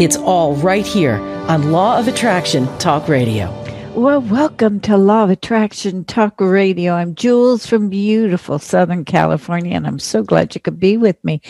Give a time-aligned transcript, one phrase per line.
[0.00, 1.16] It's all right here
[1.48, 3.50] on Law of Attraction Talk Radio.
[3.94, 6.94] Well, welcome to Law of Attraction Talk Radio.
[6.94, 11.42] I'm Jules from beautiful Southern California, and I'm so glad you could be with me.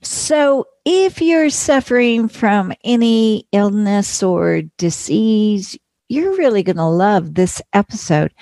[0.00, 5.76] So, if you're suffering from any illness or disease,
[6.08, 8.32] you're really going to love this episode.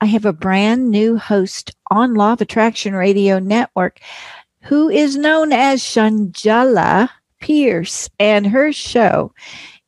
[0.00, 4.00] I have a brand new host on Law of Attraction Radio Network
[4.62, 7.08] who is known as Shawngela
[7.40, 9.32] Pierce, and her show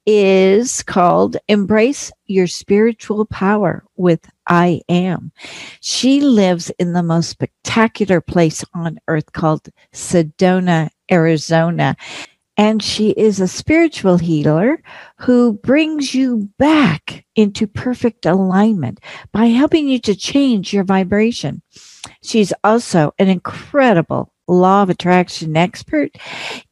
[0.05, 5.31] is called Embrace Your Spiritual Power with I Am.
[5.81, 11.97] She lives in the most spectacular place on earth called Sedona, Arizona.
[12.57, 14.83] And she is a spiritual healer
[15.19, 19.01] who brings you back into perfect alignment
[19.33, 21.63] by helping you to change your vibration.
[22.23, 26.11] She's also an incredible law of attraction expert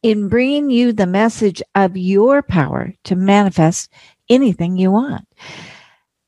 [0.03, 3.91] in bringing you the message of your power to manifest
[4.29, 5.27] anything you want.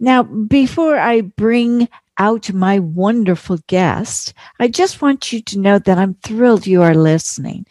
[0.00, 5.98] Now, before I bring out my wonderful guest, I just want you to know that
[5.98, 7.66] I'm thrilled you are listening.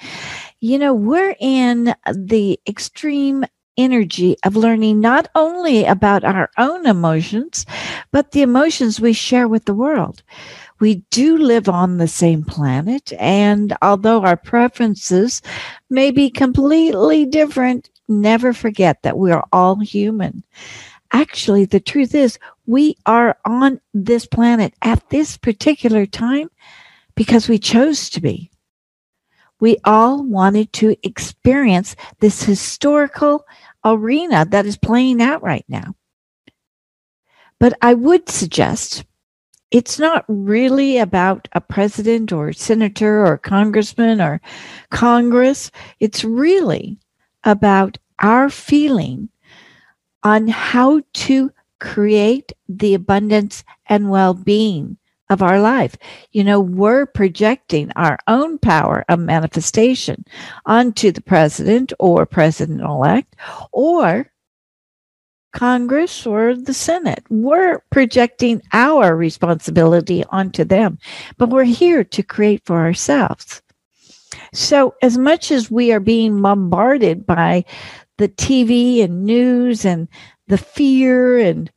[0.60, 3.46] You know, we're in the extreme
[3.78, 7.66] energy of learning not only about our own emotions,
[8.12, 10.24] but the emotions we share with the world.
[10.82, 15.44] We do live on the same planet, and although our preferences
[15.92, 20.44] may be completely different, never forget that we are all human.
[21.12, 26.50] Actually, the truth is, we are on this planet at this particular time
[27.14, 28.50] because we chose to be.
[29.60, 33.46] We all wanted to experience this historical
[33.86, 35.94] arena that is playing out right now.
[37.60, 39.06] But I would suggest
[39.72, 44.42] it's not really about a president or senator or congressman or
[44.90, 45.72] Congress.
[46.00, 47.00] It's really
[47.44, 49.30] about our feeling
[50.24, 54.98] on how to create the abundance and well being
[55.30, 55.98] of our life.
[56.32, 60.26] You know, we're projecting our own power of manifestation
[60.66, 63.36] onto the president or president elect
[63.72, 64.31] or
[65.52, 67.24] Congress or the Senate.
[67.30, 70.98] We're projecting our responsibility onto them,
[71.38, 73.62] but we're here to create for ourselves.
[74.54, 77.66] So, as much as we are being bombarded by
[78.18, 80.08] the TV and news and
[80.48, 81.72] the fear, and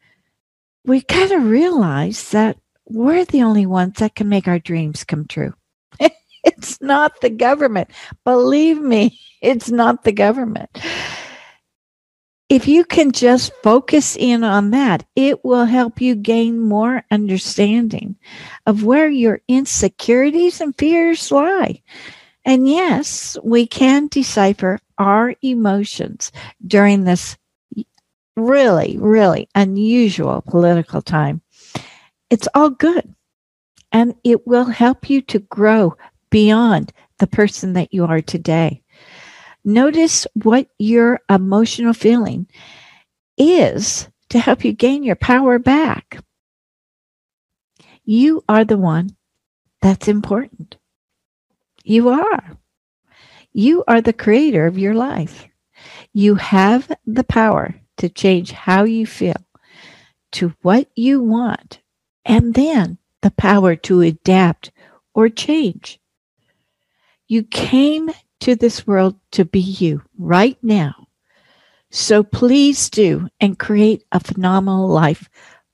[0.84, 5.26] we kind of realize that we're the only ones that can make our dreams come
[5.26, 5.54] true.
[6.44, 7.90] it's not the government.
[8.24, 10.70] Believe me, it's not the government
[12.48, 18.16] if you can just focus in on that, it will help you gain more understanding
[18.66, 21.82] of where your insecurities and fears lie.
[22.44, 26.30] And yes, we can decipher our emotions
[26.66, 27.36] during this
[28.36, 31.40] really, really unusual political time.
[32.30, 33.14] It's all good.
[33.92, 35.96] And it will help you to grow
[36.30, 38.82] beyond the person that you are today.
[39.64, 42.46] Notice what your emotional feeling
[43.38, 46.18] is to help you gain your power back.
[48.04, 49.16] You are the one
[49.80, 50.76] that's important.
[51.82, 52.58] You are.
[53.52, 55.46] You are the creator of your life.
[56.12, 59.36] You have the power to change how you feel
[60.32, 61.80] to what you want,
[62.24, 64.72] and then the power to adapt
[65.14, 66.00] or change.
[67.28, 71.08] You came to this world to be you right now.
[71.90, 75.28] So please do and create a phenomenal life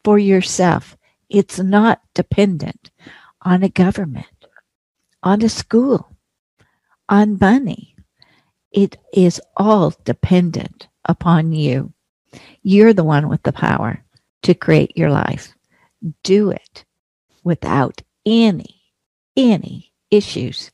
[0.04, 0.96] for yourself.
[1.28, 2.90] It's not dependent
[3.42, 4.26] on a government,
[5.22, 6.14] on a school,
[7.08, 7.96] on money.
[8.70, 11.92] It is all dependent upon you.
[12.62, 14.04] You're the one with the power
[14.42, 15.54] to create your life.
[16.22, 16.84] Do it
[17.42, 18.82] without any,
[19.36, 20.70] any issues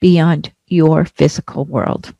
[0.00, 2.14] beyond your physical world.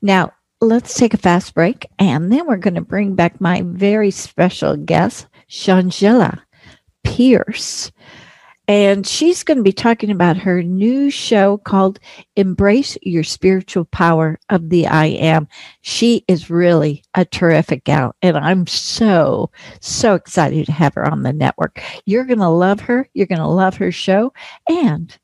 [0.00, 4.10] Now, let's take a fast break and then we're going to bring back my very
[4.10, 6.40] special guest, Shawngela
[7.02, 7.92] Pierce.
[8.66, 12.00] and she's going to be talking about her new show called
[12.34, 15.48] Embrace Your Spiritual Power of the I Am.
[15.82, 19.50] She is really a terrific gal, and I'm so,
[19.80, 21.82] so excited to have her on the network.
[22.06, 23.06] You're going to love her.
[23.12, 24.32] You're going to love her show,
[24.66, 25.14] and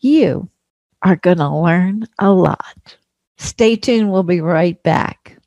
[0.00, 0.50] you
[1.06, 2.96] are going to learn a lot.
[3.38, 4.10] Stay tuned.
[4.10, 5.38] We'll be right back.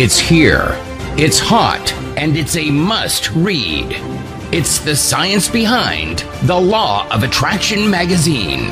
[0.00, 0.68] It's here,
[1.18, 3.88] it's hot, and it's a must read.
[4.52, 8.70] It's the science behind The Law of Attraction magazine.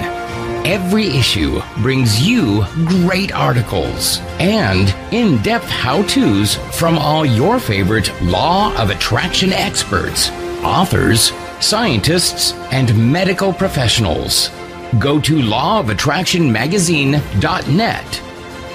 [0.66, 8.10] Every issue brings you great articles and in depth how to's from all your favorite
[8.20, 10.30] Law of Attraction experts,
[10.64, 11.30] authors,
[11.60, 14.50] scientists, and medical professionals.
[14.98, 18.22] Go to lawofattractionmagazine.net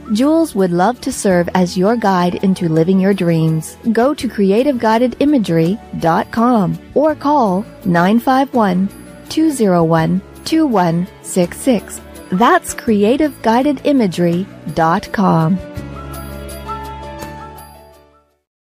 [0.11, 3.77] Jules would love to serve as your guide into living your dreams.
[3.91, 8.89] Go to creativeguidedimagery.com or call 951
[9.29, 12.01] 201 2166.
[12.31, 15.59] That's creativeguidedimagery.com.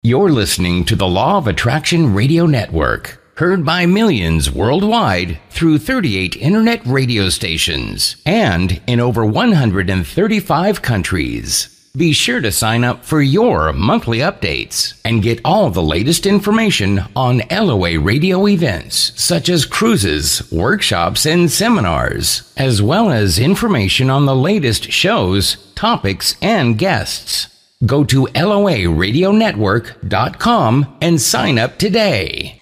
[0.05, 6.37] You're listening to the Law of Attraction Radio Network, heard by millions worldwide through 38
[6.37, 11.91] internet radio stations and in over 135 countries.
[11.97, 17.03] Be sure to sign up for your monthly updates and get all the latest information
[17.17, 24.25] on LOA radio events such as cruises, workshops, and seminars, as well as information on
[24.25, 27.49] the latest shows, topics, and guests.
[27.85, 32.62] Go to LOARadionetwork.com and sign up today.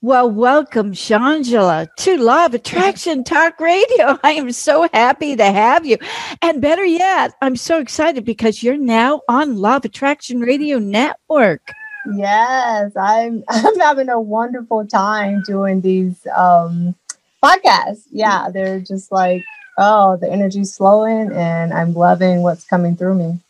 [0.00, 4.16] Well, welcome, Shawngela, to Law of Attraction Talk Radio.
[4.22, 5.96] I am so happy to have you.
[6.40, 11.72] And better yet, I'm so excited because you're now on Law of Attraction Radio Network.
[12.14, 16.94] Yes, I'm I'm having a wonderful time doing these um
[17.42, 18.04] podcasts.
[18.12, 19.44] Yeah, they're just like,
[19.78, 23.40] oh, the energy's flowing and I'm loving what's coming through me.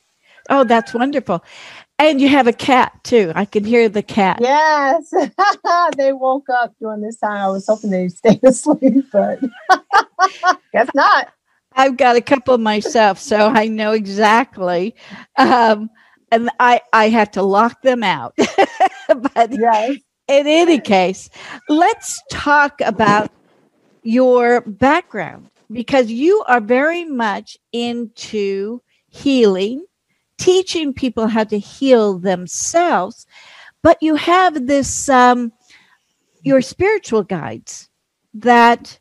[0.51, 1.45] Oh, that's wonderful.
[2.01, 3.33] And you have a cat too.
[3.35, 4.39] I can hear the cat.
[4.41, 5.11] Yes.
[5.97, 7.37] they woke up during this time.
[7.39, 9.41] I was hoping they'd stay asleep, but
[10.73, 11.33] guess not.
[11.73, 14.95] I've got a couple myself, so I know exactly.
[15.37, 15.91] Um,
[16.31, 18.35] and I, I had to lock them out.
[18.37, 19.97] but yes.
[20.29, 21.31] in any case,
[21.69, 23.31] let's talk about
[24.03, 29.85] your background because you are very much into healing
[30.39, 33.27] teaching people how to heal themselves,
[33.83, 35.53] but you have this um,
[36.43, 37.89] your spiritual guides
[38.35, 38.99] that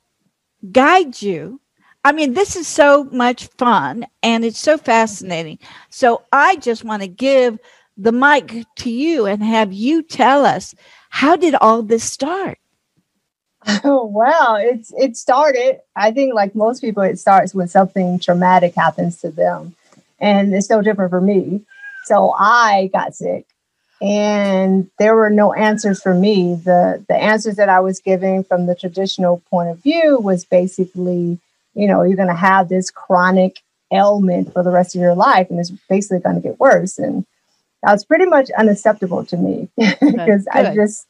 [0.71, 1.61] guide you.
[2.03, 5.59] I mean, this is so much fun and it's so fascinating.
[5.89, 7.59] So I just want to give
[7.97, 10.73] the mic to you and have you tell us
[11.09, 12.59] how did all this start?
[13.83, 15.79] Oh well, it's it started.
[15.95, 19.75] I think like most people, it starts when something traumatic happens to them
[20.19, 21.61] and it's no different for me.
[22.05, 23.45] So I got sick
[24.01, 26.55] and there were no answers for me.
[26.55, 31.39] The the answers that I was giving from the traditional point of view was basically,
[31.73, 33.59] you know, you're going to have this chronic
[33.91, 37.25] ailment for the rest of your life and it's basically going to get worse and
[37.83, 41.07] that was pretty much unacceptable to me because I just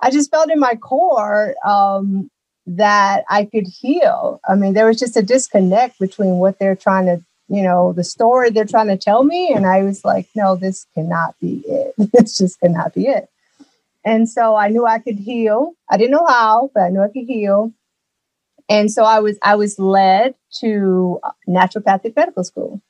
[0.00, 2.30] I just felt in my core um,
[2.66, 4.40] that I could heal.
[4.46, 8.04] I mean, there was just a disconnect between what they're trying to you know, the
[8.04, 9.52] story they're trying to tell me.
[9.52, 11.94] And I was like, no, this cannot be it.
[12.12, 13.28] this just cannot be it.
[14.04, 15.72] And so I knew I could heal.
[15.90, 17.72] I didn't know how, but I knew I could heal.
[18.68, 22.82] And so I was I was led to naturopathic medical school.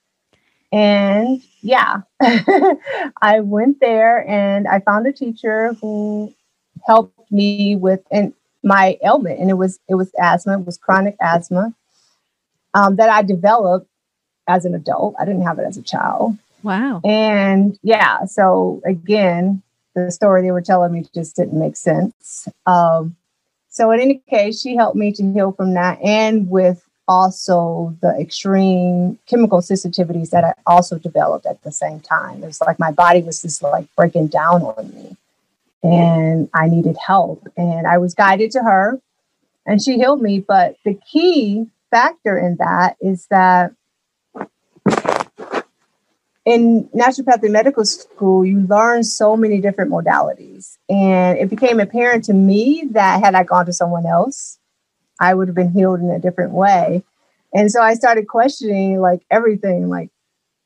[0.72, 6.34] And yeah, I went there and I found a teacher who
[6.86, 8.00] helped me with
[8.62, 9.40] my ailment.
[9.40, 11.74] And it was it was asthma, it was chronic asthma
[12.74, 13.88] um, that I developed
[14.49, 15.14] as an adult.
[15.19, 16.37] I didn't have it as a child.
[16.62, 17.00] Wow.
[17.05, 19.62] And yeah, so again,
[19.95, 22.49] the story they were telling me just didn't make sense.
[22.67, 23.17] Um,
[23.69, 28.14] so in any case, she helped me to heal from that and with also the
[28.21, 32.43] extreme chemical sensitivities that I also developed at the same time.
[32.43, 35.17] It was like my body was just like breaking down on me
[35.83, 37.47] and I needed help.
[37.57, 39.00] And I was guided to her
[39.64, 40.40] and she healed me.
[40.40, 43.73] But the key factor in that is that
[46.49, 50.78] in naturopathic medical school, you learn so many different modalities.
[50.88, 54.59] And it became apparent to me that had I gone to someone else,
[55.21, 57.04] I would have been healed in a different way.
[57.52, 60.11] And so I started questioning like everything, like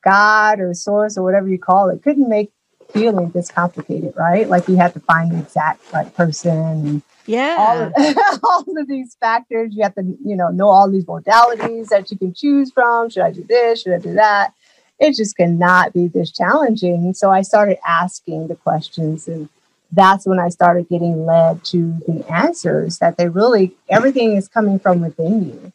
[0.04, 2.52] God or source or whatever you call it, couldn't make
[2.92, 4.48] healing this complicated, right?
[4.48, 8.88] Like you have to find the exact right person and yeah all of, all of
[8.88, 9.74] these factors.
[9.74, 13.10] You have to, you know, know all these modalities that you can choose from.
[13.10, 13.82] Should I do this?
[13.82, 14.54] Should I do that?
[15.02, 17.12] it just cannot be this challenging.
[17.12, 19.48] So I started asking the questions and
[19.90, 24.78] that's when I started getting led to the answers that they really, everything is coming
[24.78, 25.72] from within you.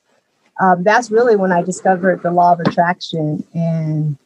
[0.60, 4.18] Um, that's really when I discovered the law of attraction and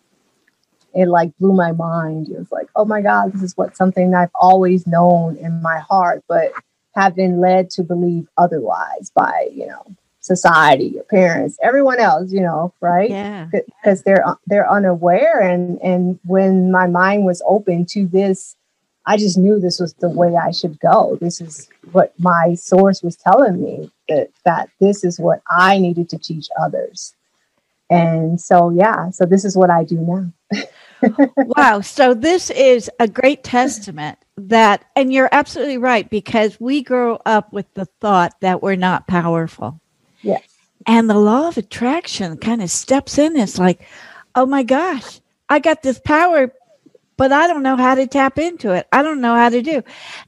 [0.93, 2.29] it like blew my mind.
[2.29, 5.79] It was like, oh my God, this is what something I've always known in my
[5.79, 6.51] heart, but
[6.95, 12.41] have been led to believe otherwise by, you know, society, your parents, everyone else, you
[12.41, 13.09] know, right?
[13.09, 13.47] Yeah.
[13.51, 18.55] Because they're uh, they're unaware and and when my mind was open to this,
[19.05, 21.17] I just knew this was the way I should go.
[21.19, 26.09] This is what my source was telling me that that this is what I needed
[26.09, 27.15] to teach others.
[27.91, 30.65] And so yeah, so this is what I do now.
[31.37, 37.19] wow, so this is a great testament that and you're absolutely right because we grow
[37.25, 39.79] up with the thought that we're not powerful
[40.21, 40.43] Yes.
[40.87, 43.37] And the law of attraction kind of steps in.
[43.37, 43.81] It's like,
[44.35, 45.19] oh my gosh,
[45.49, 46.51] I got this power,
[47.17, 48.87] but I don't know how to tap into it.
[48.91, 49.83] I don't know how to do.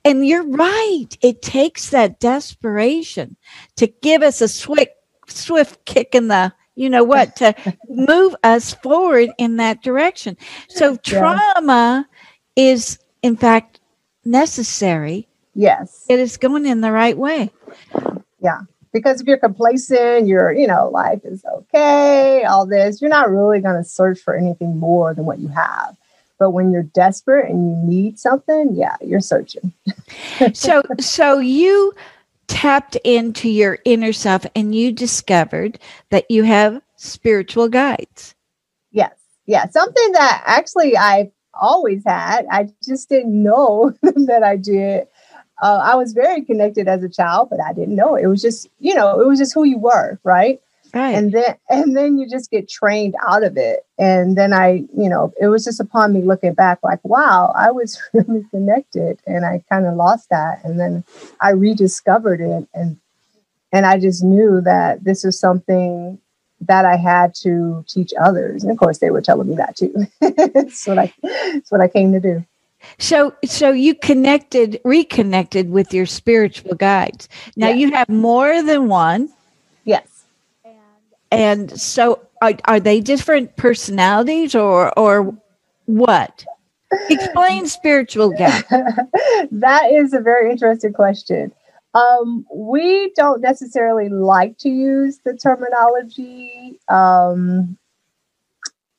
[0.06, 1.08] And you're right.
[1.22, 3.36] It takes that desperation
[3.78, 4.92] to give us a swift,
[5.28, 7.54] swift kick in the, you know what, to
[7.90, 10.38] move us forward in that direction.
[10.68, 12.08] So trauma
[12.56, 12.64] yeah.
[12.72, 13.80] is, in fact,
[14.26, 15.28] necessary.
[15.56, 16.06] Yes.
[16.10, 17.52] It is going in the right way.
[18.42, 18.62] Yeah
[18.94, 23.60] because if you're complacent, you're, you know, life is okay, all this, you're not really
[23.60, 25.98] going to search for anything more than what you have.
[26.40, 29.74] But when you're desperate and you need something, yeah, you're searching.
[30.54, 31.94] so, so you
[32.54, 35.80] tapped into your inner self and you discovered
[36.10, 38.36] that you have spiritual guides.
[38.92, 39.14] Yes.
[39.46, 39.68] Yeah.
[39.70, 42.46] Something that actually I've always had.
[42.52, 45.08] I just didn't know that I did
[45.62, 48.24] uh, I was very connected as a child, but I didn't know it.
[48.24, 50.62] it was just, you know, it was just who you were, right?
[50.94, 51.16] Right.
[51.16, 53.86] And then and then you just get trained out of it.
[53.98, 57.72] And then I, you know, it was just upon me looking back, like, wow, I
[57.72, 60.64] was really connected, and I kind of lost that.
[60.64, 61.04] And then
[61.42, 63.00] I rediscovered it, and
[63.72, 66.20] and I just knew that this is something
[66.62, 68.64] that I had to teach others.
[68.64, 69.94] And of course, they were telling me that too.
[70.22, 72.46] it's what I, it's what I came to do.
[73.00, 77.30] So, so you connected, reconnected with your spiritual guides.
[77.56, 77.80] Now yes.
[77.80, 79.30] you have more than one.
[81.34, 85.36] And so, are, are they different personalities, or or
[85.86, 86.46] what?
[87.10, 88.68] Explain spiritual guides.
[89.52, 91.52] that is a very interesting question.
[91.96, 96.80] Um, we don't necessarily like to use the terminology.
[96.88, 97.78] Um,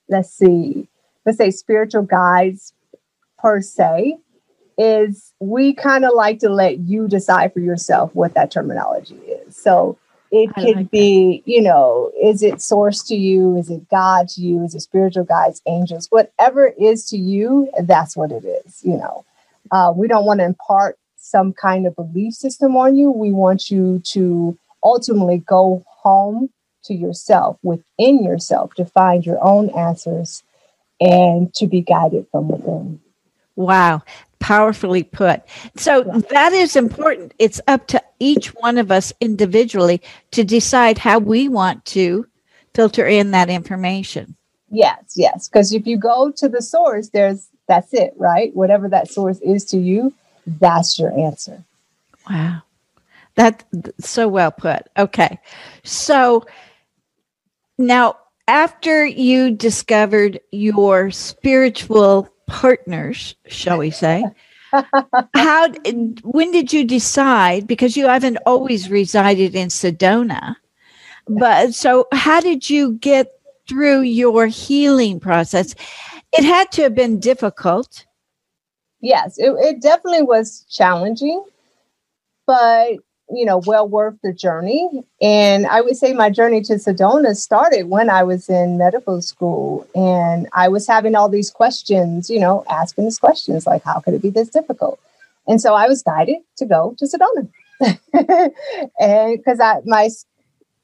[0.09, 0.89] let's see.
[1.25, 2.73] Let's say spiritual guides
[3.39, 4.19] per se
[4.77, 9.57] is we kind of like to let you decide for yourself what that terminology is.
[9.57, 9.99] So
[10.35, 11.51] it I could like be, that.
[11.51, 13.57] you know, is it source to you?
[13.57, 14.65] Is it God to you?
[14.65, 16.09] Is it spiritual guides, angels?
[16.11, 19.25] Whatever it is to you, that's what it is, you know.
[19.71, 23.11] Uh, we don't want to impart some kind of belief system on you.
[23.13, 26.51] We want you to ultimately go home
[26.85, 30.43] to yourself, within yourself, to find your own answers
[31.01, 33.01] and to be guided from within.
[33.57, 34.03] Wow,
[34.45, 35.41] powerfully put.
[35.75, 37.33] So that is important.
[37.39, 42.27] It's up to each one of us individually to decide how we want to
[42.75, 44.37] filter in that information.
[44.71, 45.49] Yes, yes.
[45.49, 48.55] Because if you go to the source, there's that's it, right?
[48.55, 50.13] Whatever that source is to you,
[50.47, 51.65] that's your answer.
[52.29, 52.61] Wow.
[53.37, 53.65] That
[53.99, 54.89] so well put.
[54.99, 55.41] Okay.
[55.85, 56.45] So
[57.79, 64.25] now after you discovered your spiritual partners, shall we say?
[65.35, 65.69] How
[66.23, 70.57] when did you decide because you haven't always resided in Sedona.
[71.29, 73.29] But so how did you get
[73.69, 75.75] through your healing process?
[76.33, 78.05] It had to have been difficult.
[79.01, 81.45] Yes, it, it definitely was challenging.
[82.47, 82.99] But
[83.37, 85.05] you know, well worth the journey.
[85.21, 89.87] And I would say my journey to Sedona started when I was in medical school
[89.95, 94.15] and I was having all these questions, you know, asking these questions like, how could
[94.15, 94.99] it be this difficult?
[95.47, 97.49] And so I was guided to go to Sedona.
[99.01, 100.09] and because I my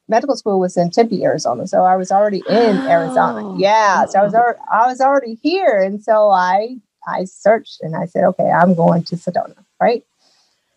[0.09, 2.89] medical school was in Tempe, Arizona, so I was already in oh.
[2.89, 3.57] Arizona.
[3.57, 6.77] Yeah, so I was already, I was already here, and so I
[7.07, 10.05] I searched and I said, okay, I'm going to Sedona, right?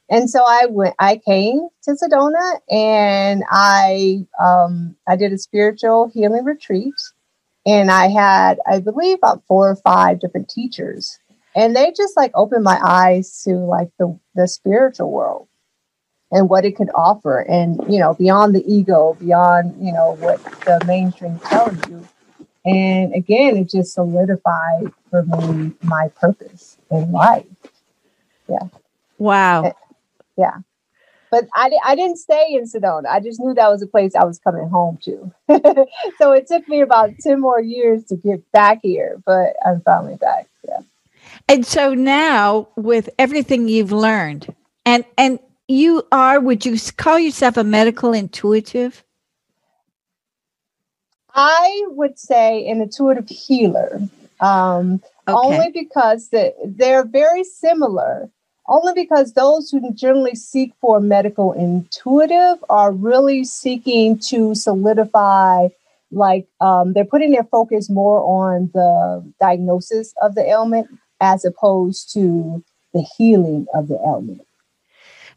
[0.10, 0.96] And so I went.
[1.00, 6.94] I came to Sedona, and I um, I did a spiritual healing retreat,
[7.66, 11.20] and I had I believe about four or five different teachers,
[11.56, 15.48] and they just like opened my eyes to like the the spiritual world
[16.32, 20.44] and what it could offer and you know beyond the ego beyond you know what
[20.66, 22.06] the mainstream tells you.
[22.66, 27.46] And again it just solidified for me my purpose in life.
[28.50, 28.68] Yeah.
[29.18, 29.74] Wow
[30.38, 30.58] yeah
[31.32, 34.24] but I, I didn't stay in sedona i just knew that was a place i
[34.24, 35.32] was coming home to
[36.18, 40.16] so it took me about 10 more years to get back here but i'm finally
[40.16, 40.80] back yeah
[41.48, 44.54] and so now with everything you've learned
[44.86, 49.04] and and you are, would you call yourself a medical intuitive?
[51.34, 54.00] I would say an intuitive healer.
[54.40, 55.36] Um, okay.
[55.36, 58.30] Only because the, they're very similar.
[58.68, 65.68] Only because those who generally seek for medical intuitive are really seeking to solidify,
[66.12, 70.88] like um, they're putting their focus more on the diagnosis of the ailment
[71.20, 74.46] as opposed to the healing of the ailment.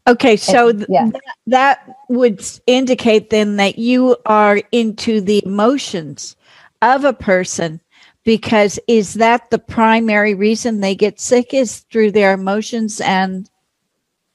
[0.09, 1.11] Okay, so th- yeah.
[1.11, 6.37] th- that would indicate then that you are into the emotions
[6.80, 7.80] of a person
[8.26, 13.49] because is that the primary reason they get sick is through their emotions and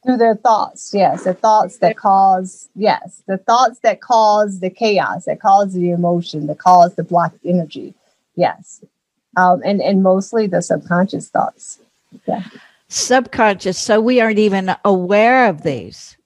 [0.03, 5.25] through their thoughts yes the thoughts that cause yes the thoughts that cause the chaos
[5.25, 7.93] that cause the emotion that cause the blocked energy
[8.35, 8.83] yes.
[9.37, 11.79] Um, and and mostly the subconscious thoughts.
[12.27, 12.43] Yeah.
[12.89, 16.17] Subconscious, so we aren't even aware of these.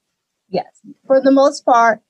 [0.49, 0.65] Yes,
[1.05, 2.01] for the most part,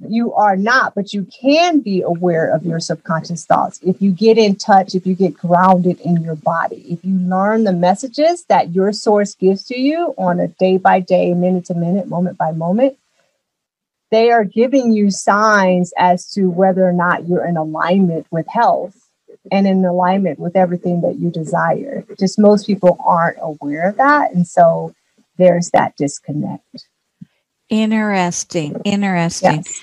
[0.00, 4.38] you are not, but you can be aware of your subconscious thoughts if you get
[4.38, 8.74] in touch, if you get grounded in your body, if you learn the messages that
[8.74, 12.52] your source gives to you on a day by day, minute to minute, moment by
[12.52, 12.96] moment.
[14.10, 18.96] They are giving you signs as to whether or not you're in alignment with health
[19.50, 22.04] and in alignment with everything that you desire.
[22.18, 24.32] Just most people aren't aware of that.
[24.32, 24.94] And so
[25.36, 26.86] there's that disconnect.
[27.68, 28.80] Interesting.
[28.84, 29.64] Interesting.
[29.64, 29.82] Yes.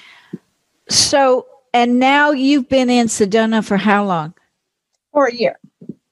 [0.89, 4.33] So, and now you've been in Sedona for how long?
[5.11, 5.59] For a year.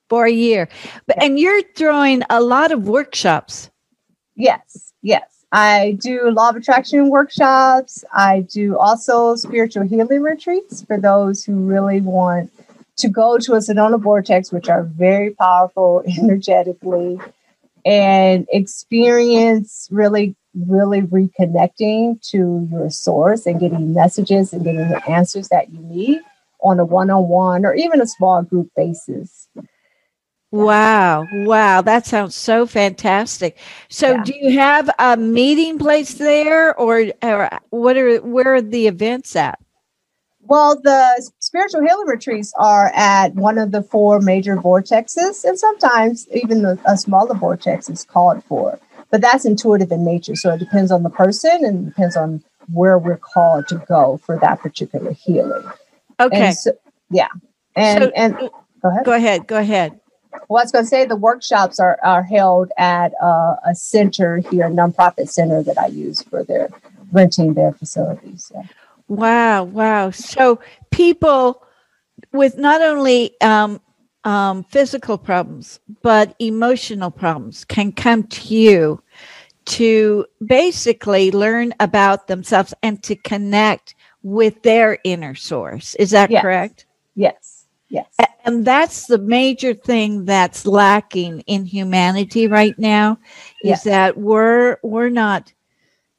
[0.10, 0.70] For a year.
[1.06, 3.70] But, and you're throwing a lot of workshops.
[4.36, 4.94] Yes.
[5.02, 5.46] Yes.
[5.52, 8.04] I do law of attraction workshops.
[8.14, 12.52] I do also spiritual healing retreats for those who really want
[12.98, 17.20] to go to a Sedona vortex, which are very powerful energetically,
[17.86, 25.50] and experience really, really reconnecting to your source and getting messages and getting the answers
[25.50, 26.20] that you need
[26.62, 29.48] on a one on one or even a small group basis.
[30.52, 31.28] Wow.
[31.32, 31.82] Wow.
[31.82, 33.58] That sounds so fantastic.
[33.88, 34.24] So yeah.
[34.24, 39.36] do you have a meeting place there or, or what are where are the events
[39.36, 39.60] at?
[40.42, 46.28] Well, the spiritual healing retreats are at one of the four major vortexes, and sometimes
[46.34, 48.80] even a, a smaller vortex is called for.
[49.12, 52.98] But that's intuitive in nature, so it depends on the person and depends on where
[52.98, 55.64] we're called to go for that particular healing.
[56.20, 56.52] Okay.
[56.52, 56.72] So,
[57.10, 57.30] yeah,
[57.76, 58.38] and so, and
[58.82, 59.06] go ahead.
[59.06, 59.48] Go ahead.
[59.48, 60.00] Go ahead.
[60.48, 64.38] Well, I was going to say the workshops are are held at uh, a center
[64.38, 66.70] here, a nonprofit center that I use for their
[67.12, 68.52] renting their facilities.
[68.54, 68.64] Yeah.
[69.08, 70.12] Wow, wow.
[70.12, 70.60] So
[70.92, 71.64] people
[72.32, 73.82] with not only um,
[74.24, 79.02] um, physical problems, but emotional problems can come to you
[79.66, 85.96] to basically learn about themselves and to connect with their inner source.
[85.96, 86.42] Is that yes.
[86.42, 86.86] correct?
[87.16, 87.66] Yes.
[87.90, 88.08] Yes.
[88.46, 93.20] And that's the major thing that's lacking in humanity right now
[93.64, 93.84] is yes.
[93.84, 95.52] that we're we're not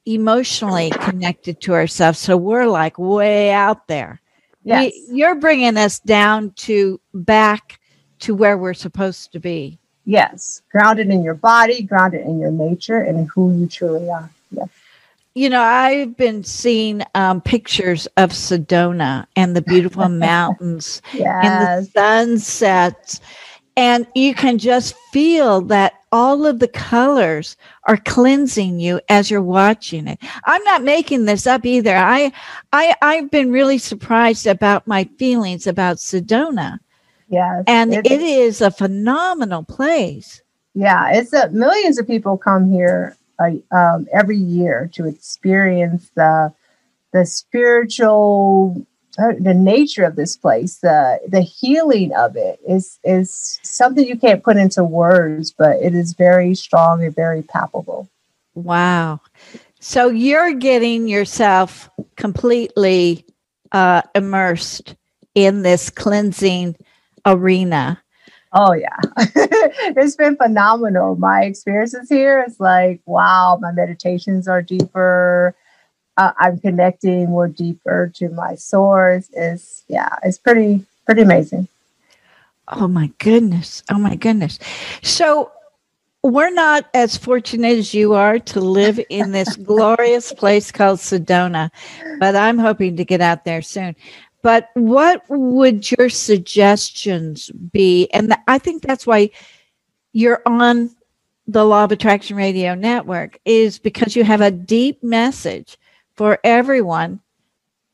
[0.05, 2.19] emotionally connected to ourselves.
[2.19, 4.21] So we're like way out there.
[4.63, 4.91] Yes.
[4.93, 7.79] We, you're bringing us down to back
[8.21, 9.77] to where we're supposed to be.
[10.05, 10.61] Yes.
[10.71, 14.29] Grounded in your body, grounded in your nature, and in who you truly are.
[14.51, 14.69] Yes.
[15.33, 21.45] You know, I've been seeing um, pictures of Sedona and the beautiful mountains yes.
[21.45, 23.21] and the sunsets.
[23.77, 27.55] and you can just feel that all of the colors
[27.87, 30.19] are cleansing you as you're watching it.
[30.43, 31.95] I'm not making this up either.
[31.95, 32.33] I,
[32.73, 36.79] I, I've been really surprised about my feelings about Sedona.
[37.31, 37.63] Yeah.
[37.65, 40.43] And it, it is a phenomenal place.
[40.75, 41.11] Yeah.
[41.13, 46.53] It's a, millions of people come here uh, um, every year to experience the,
[47.13, 48.85] the spiritual
[49.19, 54.17] uh, the nature of this place, the the healing of it is is something you
[54.17, 58.09] can't put into words, but it is very strong and very palpable.
[58.55, 59.19] Wow.
[59.79, 63.25] So you're getting yourself completely
[63.71, 64.95] uh, immersed
[65.35, 66.77] in this cleansing
[67.25, 68.01] arena.
[68.53, 71.15] Oh yeah, it's been phenomenal.
[71.15, 73.57] My experiences here is like wow.
[73.61, 75.55] My meditations are deeper
[76.17, 81.67] uh, I'm connecting more deeper to my source is yeah, it's pretty pretty amazing.
[82.67, 83.83] Oh my goodness.
[83.89, 84.59] Oh my goodness.
[85.01, 85.51] So
[86.23, 91.71] we're not as fortunate as you are to live in this glorious place called Sedona,
[92.19, 93.95] but I'm hoping to get out there soon.
[94.41, 98.09] But what would your suggestions be?
[98.11, 99.29] And th- I think that's why
[100.13, 100.89] you're on
[101.47, 105.77] the Law of Attraction Radio Network, is because you have a deep message
[106.15, 107.19] for everyone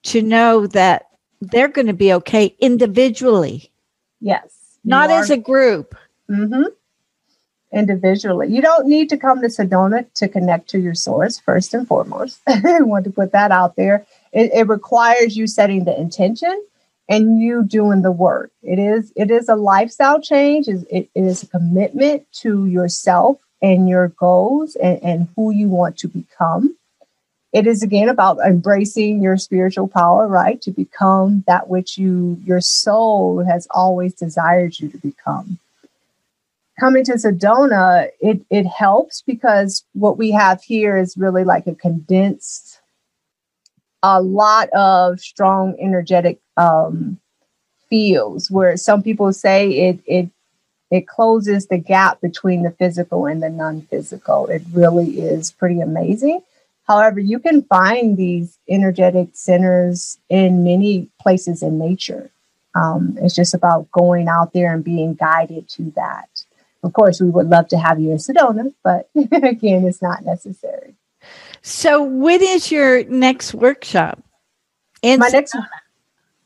[0.03, 1.07] to know that
[1.41, 3.71] they're going to be okay individually.
[4.21, 4.77] Yes.
[4.83, 5.95] Not as a group.
[6.29, 6.63] Mm-hmm.
[7.73, 8.47] Individually.
[8.49, 12.39] You don't need to come to Sedona to connect to your source, first and foremost.
[12.47, 14.05] I want to put that out there.
[14.31, 16.63] It, it requires you setting the intention
[17.09, 18.51] and you doing the work.
[18.63, 20.67] It is it is a lifestyle change.
[20.67, 25.97] It, it is a commitment to yourself and your goals and, and who you want
[25.97, 26.77] to become
[27.53, 30.61] it is again about embracing your spiritual power, right?
[30.61, 35.59] To become that which you your soul has always desired you to become.
[36.79, 41.75] Coming to Sedona, it it helps because what we have here is really like a
[41.75, 42.79] condensed,
[44.03, 47.19] a lot of strong energetic um,
[47.89, 48.51] fields.
[48.51, 50.29] Where some people say it it
[50.91, 54.47] it closes the gap between the physical and the non-physical.
[54.47, 56.41] It really is pretty amazing
[56.87, 62.31] However, you can find these energetic centers in many places in nature.
[62.75, 66.36] Um, it's just about going out there and being guided to that.
[66.83, 70.95] Of course, we would love to have you in Sedona, but again, it's not necessary.
[71.61, 74.23] So, when is your next workshop?
[75.01, 75.33] In my Sedona?
[75.33, 75.55] next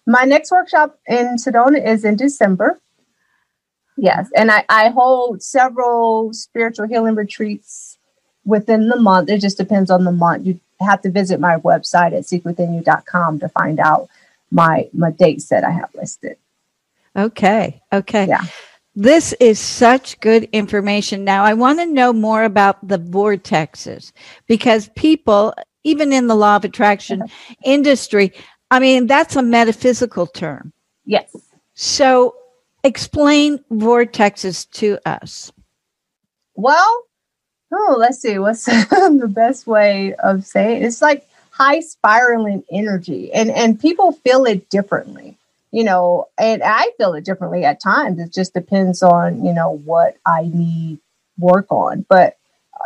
[0.07, 2.79] my next workshop in Sedona is in December.
[3.97, 7.97] Yes, and I, I hold several spiritual healing retreats
[8.45, 9.29] within the month.
[9.29, 10.45] It just depends on the month.
[10.45, 14.09] You have to visit my website at seekwithinyou.com to find out
[14.49, 16.37] my my dates that I have listed.
[17.15, 17.81] Okay.
[17.91, 18.27] Okay.
[18.27, 18.45] Yeah.
[18.95, 21.23] This is such good information.
[21.23, 24.11] Now, I want to know more about the vortexes
[24.47, 27.55] because people, even in the law of attraction uh-huh.
[27.63, 28.33] industry,
[28.69, 30.73] I mean, that's a metaphysical term.
[31.05, 31.35] Yes.
[31.73, 32.35] So,
[32.83, 35.51] explain vortexes to us.
[36.55, 37.05] Well,
[37.71, 40.85] oh, let's see, what's the best way of saying it?
[40.85, 45.37] It's like high spiraling energy, and and people feel it differently,
[45.71, 48.19] you know, and I feel it differently at times.
[48.19, 50.99] It just depends on you know what I need
[51.37, 52.37] work on, but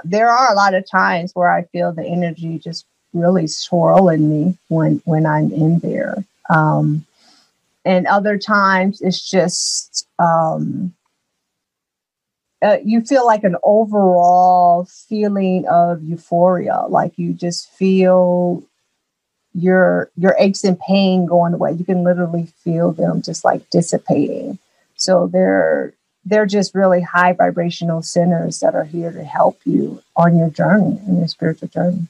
[0.04, 4.30] there are a lot of times where I feel the energy just really swirl in
[4.30, 6.24] me when when I'm in there.
[6.50, 7.06] Um,
[7.86, 10.94] and other times it's just um,
[12.62, 18.64] uh, you feel like an overall feeling of euphoria like you just feel
[19.58, 24.58] your your aches and pain going away you can literally feel them just like dissipating
[24.96, 25.94] so they're
[26.26, 31.00] they're just really high vibrational centers that are here to help you on your journey
[31.08, 32.08] in your spiritual journey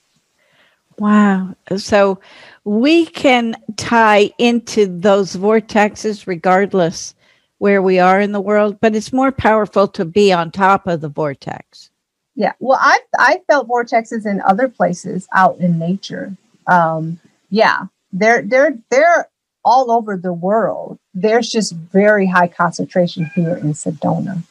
[0.98, 2.20] wow so
[2.64, 7.16] we can tie into those vortexes regardless
[7.58, 11.02] where we are in the world, but it's more powerful to be on top of
[11.02, 11.90] the vortex.
[12.36, 12.54] Yeah.
[12.60, 16.36] Well, I've, I felt vortexes in other places out in nature.
[16.68, 17.20] Um,
[17.56, 19.30] yeah, they're they're they're
[19.64, 21.00] all over the world.
[21.14, 24.44] There's just very high concentration here in Sedona.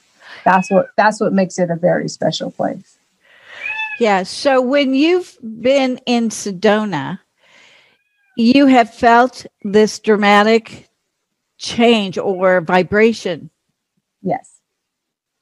[0.44, 2.96] That's what that's what makes it a very special place.
[4.00, 4.22] Yeah.
[4.22, 7.20] So when you've been in Sedona,
[8.38, 10.88] you have felt this dramatic
[11.58, 13.50] change or vibration.
[14.22, 14.60] Yes.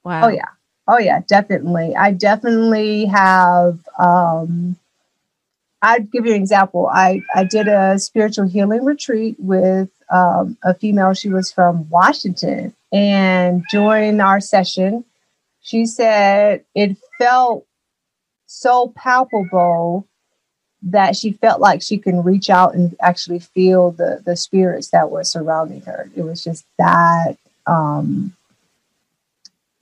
[0.05, 0.27] Wow.
[0.27, 0.51] Oh yeah.
[0.89, 1.95] Oh yeah, definitely.
[1.95, 4.77] I definitely have um
[5.83, 6.89] I'd give you an example.
[6.93, 11.13] I I did a spiritual healing retreat with um, a female.
[11.15, 15.05] She was from Washington, And during our session,
[15.63, 17.67] she said it felt
[18.47, 20.07] so palpable
[20.83, 25.11] that she felt like she can reach out and actually feel the the spirits that
[25.11, 26.11] were surrounding her.
[26.15, 28.35] It was just that um,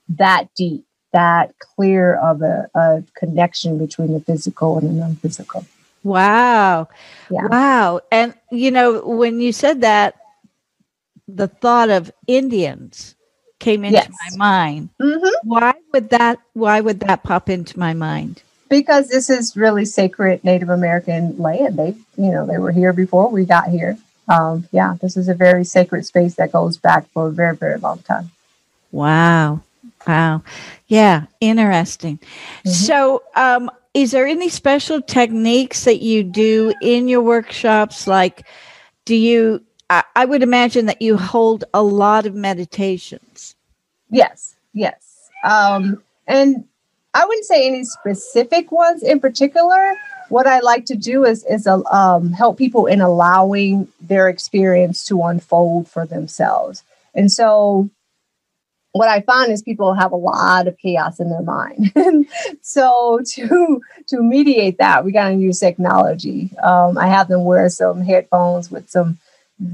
[0.09, 5.65] that deep, that clear of a, a connection between the physical and the non-physical.
[6.03, 6.89] Wow.
[7.29, 7.49] Yeah.
[7.49, 8.01] Wow.
[8.11, 10.15] And you know, when you said that,
[11.27, 13.15] the thought of Indians
[13.59, 14.11] came into Yes.
[14.11, 14.89] my mind.
[15.01, 18.43] hmm Why would that why would that pop into my mind?
[18.69, 21.77] Because this is really sacred Native American land.
[21.77, 23.97] They, you know, they were here before we got here.
[24.27, 27.79] Um, yeah, this is a very sacred space that goes back for a very, very
[27.79, 28.31] long time.
[28.91, 29.61] Wow.
[30.07, 30.43] Wow.
[30.87, 32.19] Yeah, interesting.
[32.65, 38.07] So, um, is there any special techniques that you do in your workshops?
[38.07, 38.45] Like,
[39.05, 43.55] do you, I, I would imagine that you hold a lot of meditations.
[44.09, 45.29] Yes, yes.
[45.43, 46.65] Um, and
[47.13, 49.95] I wouldn't say any specific ones in particular.
[50.29, 55.03] What I like to do is is uh, um, help people in allowing their experience
[55.05, 56.83] to unfold for themselves.
[57.13, 57.89] And so,
[58.93, 61.93] what I find is people have a lot of chaos in their mind.
[62.61, 66.51] so to to mediate that, we got to use technology.
[66.61, 69.17] Um, I have them wear some headphones with some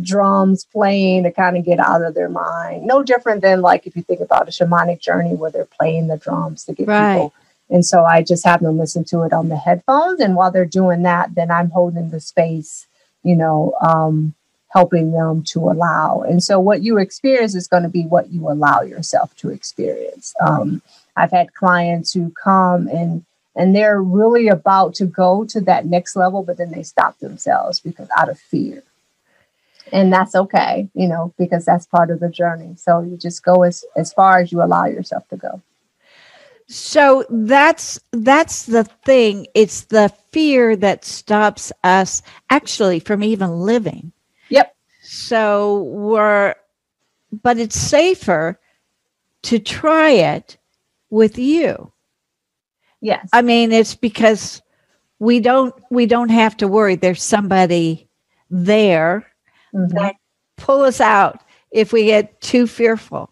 [0.01, 2.85] drums playing to kind of get out of their mind.
[2.85, 6.17] No different than like if you think about a shamanic journey where they're playing the
[6.17, 7.13] drums to get Right.
[7.13, 7.33] people.
[7.69, 10.19] And so I just have them listen to it on the headphones.
[10.21, 12.87] And while they're doing that, then I'm holding the space,
[13.23, 14.33] you know, um,
[14.69, 16.21] helping them to allow.
[16.21, 20.33] And so what you experience is going to be what you allow yourself to experience.
[20.45, 20.81] Um,
[21.15, 23.25] I've had clients who come and
[23.55, 27.79] and they're really about to go to that next level, but then they stop themselves
[27.79, 28.83] because out of fear
[29.91, 33.63] and that's okay you know because that's part of the journey so you just go
[33.63, 35.61] as as far as you allow yourself to go
[36.67, 39.47] So that's that's the thing.
[39.55, 44.11] It's the fear that stops us actually from even living.
[45.09, 46.55] So we're,
[47.31, 48.59] but it's safer
[49.43, 50.57] to try it
[51.09, 51.91] with you.
[53.01, 54.61] yes I mean, it's because
[55.19, 56.95] we don't we don't have to worry.
[56.95, 58.09] There's somebody
[58.49, 59.25] there
[59.73, 59.89] Mhm.
[59.91, 60.15] that
[60.57, 61.41] pull us out
[61.71, 63.29] if we get too fearful.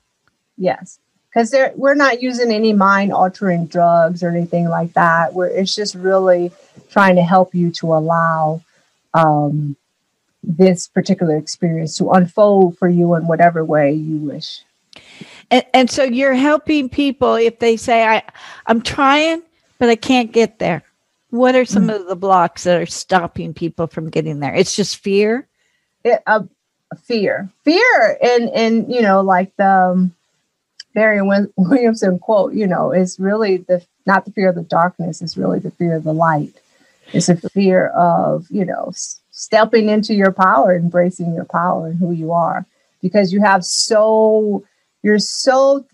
[0.58, 5.76] yes because we're not using any mind altering drugs or anything like that where it's
[5.76, 6.50] just really
[6.90, 8.62] trying to help you to allow
[9.14, 9.76] um,
[10.48, 14.64] this particular experience to unfold for you in whatever way you wish
[15.52, 18.24] And, and so you're helping people if they say, I,
[18.66, 19.44] I'm trying,
[19.80, 20.84] but I can't get there.
[21.30, 24.56] What are some of the blocks that are stopping people from getting there?
[24.56, 25.48] It's just fear.
[26.04, 26.44] it, uh,
[27.04, 30.16] fear, fear, and and you know, like the um,
[30.96, 35.36] Win- Williamson quote, you know, is really the not the fear of the darkness, it's
[35.36, 36.54] really the fear of the light.
[37.14, 38.92] It's a fear of you know
[39.32, 42.66] stepping into your power, embracing your power and who you are,
[43.02, 44.64] because you have so
[45.04, 45.86] you're so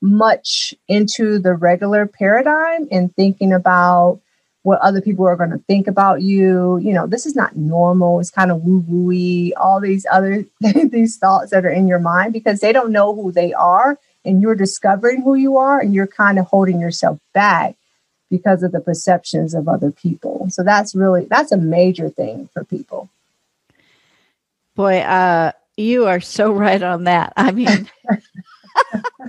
[0.00, 4.20] much into the regular paradigm and thinking about
[4.62, 6.78] what other people are going to think about you.
[6.78, 8.20] You know, this is not normal.
[8.20, 9.52] It's kind of woo wooey.
[9.56, 13.32] All these other these thoughts that are in your mind because they don't know who
[13.32, 17.76] they are, and you're discovering who you are, and you're kind of holding yourself back
[18.32, 20.48] because of the perceptions of other people.
[20.50, 23.10] So that's really that's a major thing for people.
[24.74, 27.34] Boy, uh, you are so right on that.
[27.36, 27.88] I mean,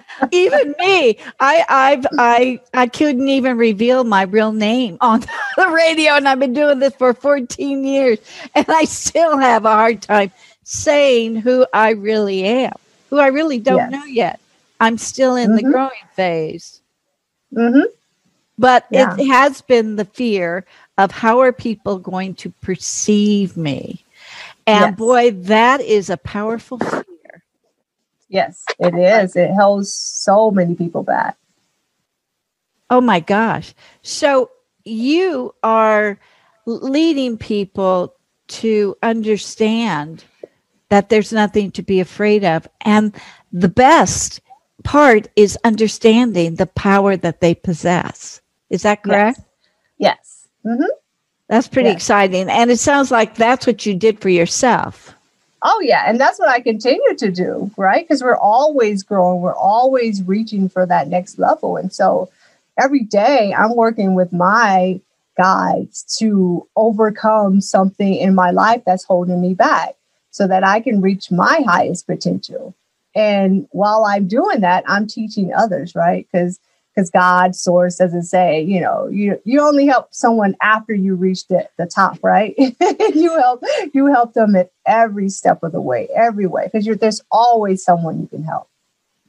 [0.32, 5.22] even me, I, I've, I, I couldn't even reveal my real name on
[5.58, 8.20] the radio, and I've been doing this for 14 years,
[8.56, 10.32] and I still have a hard time
[10.64, 12.74] saying who I really am,
[13.10, 13.90] who I really don't Yes.
[13.90, 14.40] know yet.
[14.80, 15.64] I'm still in the Mhm.
[15.64, 16.82] growing phase.
[17.56, 17.82] hmm
[18.58, 19.16] But Yeah.
[19.18, 20.66] it has been the fear
[20.98, 24.04] of how are people going to perceive me?
[24.68, 24.98] And Yes.
[24.98, 27.44] boy, that is a powerful fear.
[28.30, 29.36] Yes, it is.
[29.36, 31.38] It holds so many people back.
[32.90, 33.74] Oh my gosh.
[34.02, 34.52] So
[34.86, 36.20] you are
[36.66, 38.16] leading people
[38.48, 40.24] to understand
[40.90, 42.68] that there's nothing to be afraid of.
[42.82, 43.16] And
[43.52, 44.42] the best
[44.84, 48.42] part is understanding the power that they possess.
[48.74, 49.42] Is that correct?
[49.98, 50.48] Yes.
[50.64, 50.84] hmm
[51.50, 51.98] That's pretty Yes.
[51.98, 52.50] exciting.
[52.50, 55.16] And it sounds like that's what you did for yourself.
[55.62, 56.06] Oh, yeah.
[56.08, 58.06] And that's what I continue to do, right?
[58.08, 61.78] Because we're always growing, we're always reaching for that next level.
[61.78, 62.30] And so
[62.80, 65.02] every day I'm working with my
[65.38, 69.96] guides to overcome something in my life that's holding me back
[70.32, 72.74] so that I can reach my highest potential.
[73.16, 76.28] And while I'm doing that, I'm teaching others, right?
[76.32, 76.60] Because
[76.94, 81.48] because God source doesn't say, you know, you you only help someone after you reach
[81.48, 82.54] the, the top, right?
[83.16, 87.22] you help you help them at every step of the way, every way, because there's
[87.32, 88.70] always someone you can help.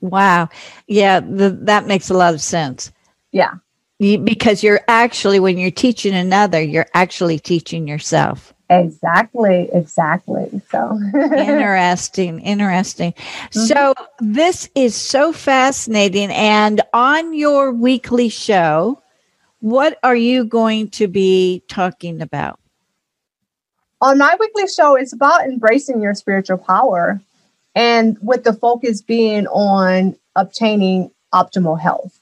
[0.01, 0.49] Wow,
[0.87, 2.93] yeah, the, that makes a lot of sense.
[3.33, 3.55] Yeah,
[3.99, 8.54] you, because you're actually when you're teaching another, you're actually teaching yourself.
[8.71, 10.63] Exactly, exactly.
[10.71, 13.13] So interesting, interesting.
[13.13, 13.61] Mm-hmm.
[13.61, 16.31] So this is so fascinating.
[16.31, 19.03] And on your weekly show,
[19.61, 22.59] what are you going to be talking about?
[24.01, 27.21] On my weekly show, it's about embracing your spiritual power
[27.75, 32.21] and with the focus being on obtaining optimal health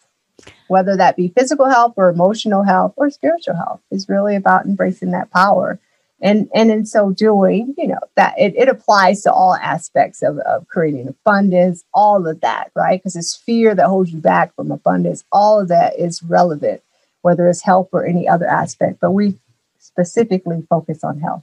[0.68, 5.10] whether that be physical health or emotional health or spiritual health is really about embracing
[5.10, 5.78] that power
[6.22, 10.38] and and in so doing you know that it, it applies to all aspects of,
[10.38, 13.00] of creating abundance all of that right?
[13.00, 16.82] Because it's fear that holds you back from abundance all of that is relevant
[17.22, 19.38] whether it's health or any other aspect but we
[19.78, 21.42] specifically focus on health.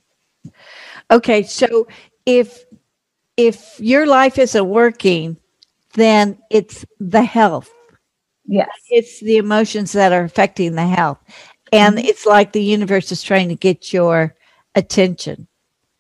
[1.12, 1.88] Okay so
[2.26, 2.66] if
[3.38, 5.38] if your life isn't working
[5.94, 7.72] then it's the health.
[8.46, 8.70] Yes.
[8.90, 11.20] It's the emotions that are affecting the health.
[11.72, 12.06] And mm-hmm.
[12.06, 14.36] it's like the universe is trying to get your
[14.76, 15.48] attention.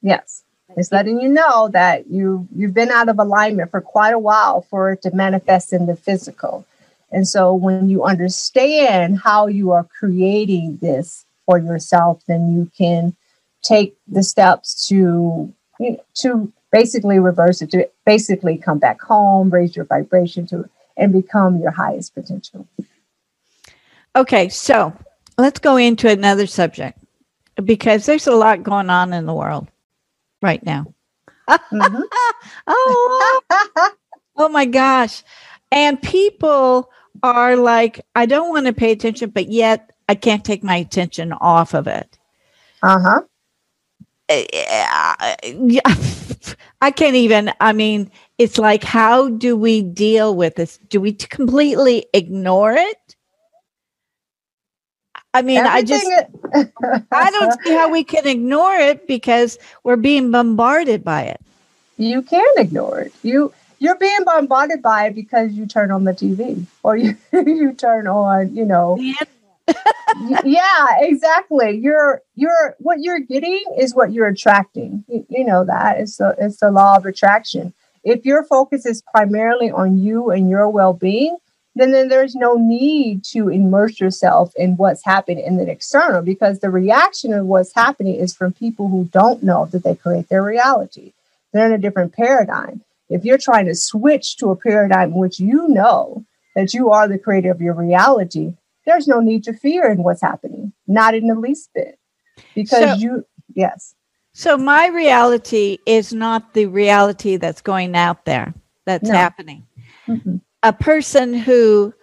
[0.01, 0.43] Yes.
[0.77, 4.62] It's letting you know that you you've been out of alignment for quite a while
[4.62, 6.65] for it to manifest in the physical.
[7.12, 13.15] And so when you understand how you are creating this for yourself, then you can
[13.63, 19.49] take the steps to you know, to basically reverse it, to basically come back home,
[19.49, 22.67] raise your vibration to and become your highest potential.
[24.15, 24.93] Okay, so
[25.38, 26.99] let's go into another subject
[27.65, 29.69] because there's a lot going on in the world
[30.41, 30.93] right now.
[31.50, 32.02] Mm-hmm.
[32.67, 33.41] oh,
[34.38, 35.24] oh my gosh.
[35.72, 36.89] And people
[37.24, 41.34] are like, I don't want to pay attention, but yet I can't take my attention
[41.34, 42.17] off of it.
[42.82, 43.22] Uh-huh.
[44.30, 45.95] Yeah,
[46.82, 47.52] I can't even.
[47.60, 50.78] I mean, it's like, how do we deal with this?
[50.89, 53.09] Do we completely ignore it?
[55.34, 59.96] I mean, Everything I just I don't see how we can ignore it because we're
[59.96, 61.39] being bombarded by it.
[61.98, 63.13] You can ignore it.
[63.22, 67.74] You you're being bombarded by it because you turn on the TV or you you
[67.74, 68.98] turn on, you know.
[70.44, 71.78] yeah, exactly.
[71.78, 75.04] You're you're what you're getting is what you're attracting.
[75.08, 76.00] You, you know that.
[76.00, 77.74] It's the it's the law of attraction.
[78.04, 81.38] If your focus is primarily on you and your well-being,
[81.80, 86.60] then, then there's no need to immerse yourself in what's happening in the external because
[86.60, 90.44] the reaction of what's happening is from people who don't know that they create their
[90.44, 91.13] reality.
[91.54, 92.82] They're in a different paradigm.
[93.10, 97.08] If you're trying to switch to a paradigm in which you know that you are
[97.08, 101.28] the creator of your reality, there's no need to fear in what's happening, not in
[101.28, 101.98] the least bit.
[102.56, 103.96] Because so, you, yes.
[104.34, 108.54] So my reality is not the reality that's going out there,
[108.86, 109.15] that's no.
[109.15, 109.65] happening.
[110.08, 111.93] Mm-hmm a person who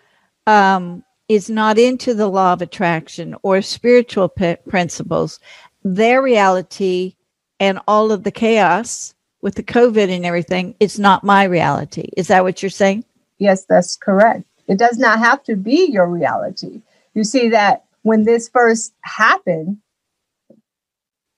[0.46, 5.40] um, is not into the law of attraction or spiritual p- principles,
[5.82, 7.14] their reality
[7.60, 12.08] and all of the chaos with the COVID and everything is not my reality.
[12.16, 13.04] Is that what you're saying?
[13.38, 14.44] Yes, that's correct.
[14.68, 16.82] It does not have to be your reality.
[17.14, 19.78] You see that when this first happened,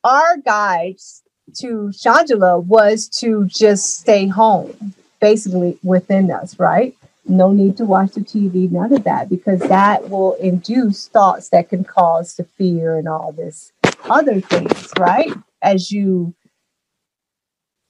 [0.04, 1.22] our guides
[1.56, 6.94] to Shawngela was to just stay home, basically within us, right?
[7.28, 11.68] No need to watch the TV, none of that, because that will induce thoughts that
[11.68, 13.72] can cause the fear and all this
[14.04, 15.32] other things, right?
[15.62, 16.34] As you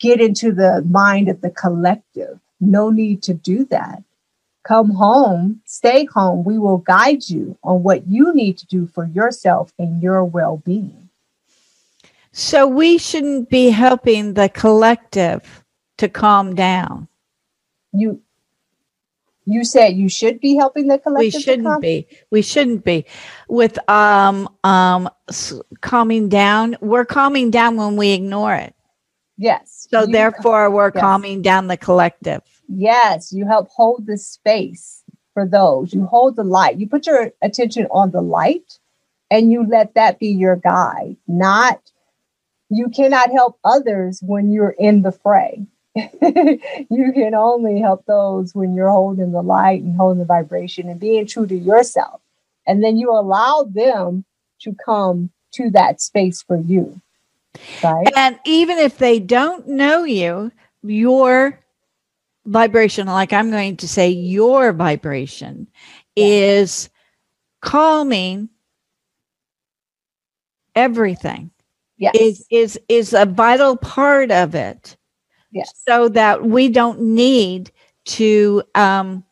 [0.01, 4.03] get into the mind of the collective, no need to do that.
[4.65, 6.45] Come home, stay home.
[6.45, 10.59] We will guide you on what you need to do for yourself and your well
[10.59, 11.09] being.
[12.33, 15.65] So we shouldn't be helping the collective
[15.97, 17.09] to calm down.
[17.93, 18.21] You
[19.49, 21.35] you said you should be helping the collective.
[21.35, 22.07] We shouldn't be.
[22.31, 23.07] We shouldn't be.
[23.49, 25.09] With um um
[25.81, 28.75] calming down, we're calming down when we ignore it.
[29.39, 29.87] Yes.
[29.91, 31.01] So you, therefore, we're yes.
[31.01, 32.43] calming down the collective.
[32.69, 35.03] Yes, you help hold the space
[35.33, 35.95] for those.
[35.95, 36.79] You hold the light.
[36.79, 38.79] You put your attention on the light,
[39.31, 41.17] and you let that be your guide.
[41.27, 41.81] Not
[42.69, 45.67] you cannot help others when you're in the fray
[46.91, 51.01] you can only help those when you're holding the light and holding the vibration and
[51.01, 52.21] being true to yourself.
[52.67, 54.25] And then you allow them
[54.61, 57.01] to come to that space for you.
[57.83, 58.07] Right.
[58.17, 61.59] And even if they don't know you, your
[62.47, 65.67] vibration, like I'm going to say your vibration,
[66.15, 66.89] is
[67.61, 68.49] calming
[70.75, 71.51] everything.
[71.97, 72.15] Yes.
[72.15, 74.97] Is is is a vital part of it.
[75.51, 75.73] Yes.
[75.87, 77.71] So that we don't need
[78.07, 79.25] to um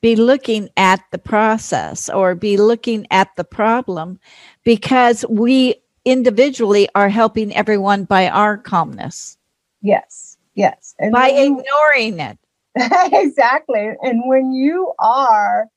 [0.00, 4.18] be looking at the process or be looking at the problem
[4.64, 9.38] because we individually are helping everyone by our calmness
[9.82, 10.36] Yes.
[10.54, 10.94] Yes.
[10.98, 12.38] And by you- ignoring it
[13.12, 13.90] exactly.
[14.00, 15.68] And when you are,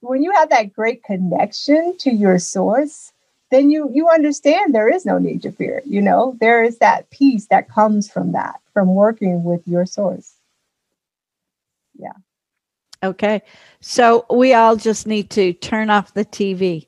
[0.00, 3.12] when you have that great connection to your source,
[3.52, 5.82] then you you understand there is no need to fear.
[5.86, 10.34] You know, there is that peace that comes from that, from working with your source.
[11.96, 12.14] Yeah.
[13.04, 13.42] Okay
[13.82, 16.86] so we all just need to turn off the tv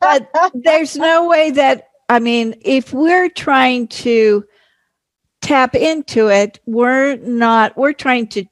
[0.00, 4.44] But- there's no way that i mean if we're trying to
[5.42, 8.44] tap into it we're not we're trying to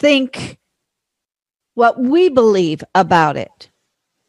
[0.00, 0.58] think
[1.74, 3.70] what we believe about it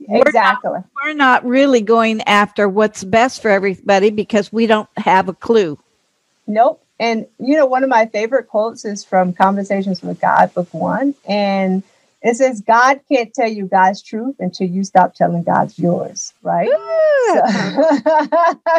[0.07, 0.79] exactly.
[1.03, 5.77] we're not really going after what's best for everybody because we don't have a clue
[6.47, 6.83] Nope.
[6.99, 11.13] And you know, one of my favorite quotes is from Conversations with God, book one.
[11.27, 11.83] And
[12.23, 16.69] it says, God can't tell you God's truth until you stop telling God's yours, right?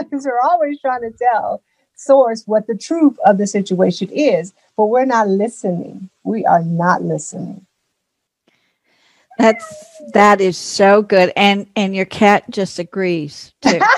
[0.00, 1.62] Because we're always trying to tell
[1.94, 6.10] source what the truth of the situation is, but we're not listening.
[6.24, 7.66] We are not listening.
[9.38, 13.78] That's that is so good and and your cat just agrees too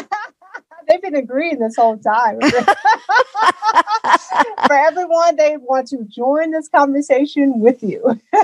[0.90, 2.40] They've been agreeing this whole time.
[4.66, 8.20] For everyone, they want to join this conversation with you.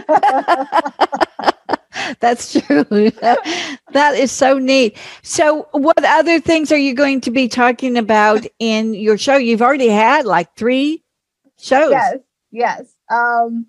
[2.20, 2.84] That's true.
[2.84, 4.96] that is so neat.
[5.22, 9.36] So, what other things are you going to be talking about in your show?
[9.36, 11.02] You've already had like three
[11.58, 11.90] shows.
[11.90, 12.18] Yes,
[12.52, 12.94] yes.
[13.10, 13.66] Um,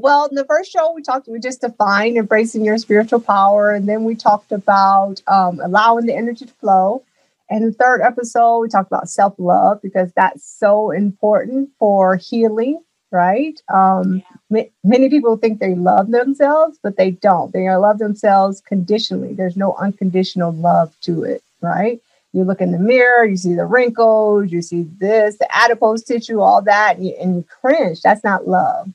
[0.00, 3.72] well, in the first show, we talked, we just defined embracing your spiritual power.
[3.72, 7.04] And then we talked about um, allowing the energy to flow.
[7.48, 12.80] And the third episode, we talked about self love because that's so important for healing,
[13.10, 13.60] right?
[13.72, 17.52] Um, ma- many people think they love themselves, but they don't.
[17.52, 19.34] They love themselves conditionally.
[19.34, 22.00] There's no unconditional love to it, right?
[22.32, 26.40] You look in the mirror, you see the wrinkles, you see this, the adipose tissue,
[26.40, 28.02] all that, and you, and you cringe.
[28.02, 28.92] That's not love.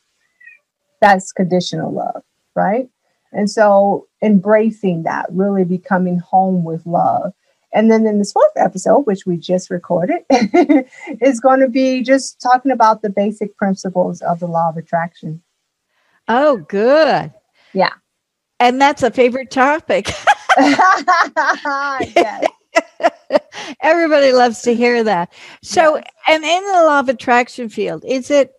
[1.01, 2.23] That's conditional love,
[2.55, 2.89] right?
[3.31, 7.33] And so embracing that, really becoming home with love.
[7.73, 10.21] And then in this fourth episode, which we just recorded,
[11.21, 15.41] is going to be just talking about the basic principles of the law of attraction.
[16.29, 17.33] Oh, good.
[17.73, 17.91] Yeah.
[18.61, 20.11] And that's a favorite topic.
[20.57, 22.45] yes.
[23.81, 25.33] Everybody loves to hear that.
[25.61, 26.05] So, Yes.
[26.29, 28.53] and in the law of attraction field, is it?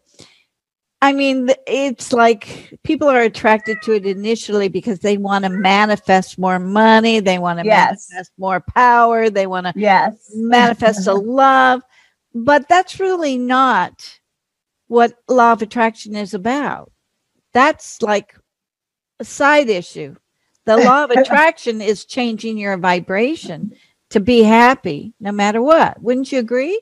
[1.03, 6.38] I mean, it's like people are attracted to it initially because they want to manifest
[6.38, 8.09] more money, they want to Yes.
[8.11, 10.30] manifest more power, they want to Yes.
[10.34, 11.82] manifest a love,
[12.34, 14.20] but that's really not
[14.88, 16.90] what law of attraction is about.
[17.53, 18.34] That's like
[19.20, 20.16] a side issue.
[20.64, 23.72] The law of attraction is changing your vibration
[24.11, 26.03] to be happy no matter what.
[26.03, 26.80] Wouldn't you agree?